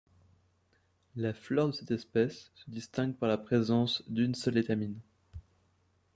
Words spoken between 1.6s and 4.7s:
de cette espèce se distingue par la présence d'une seule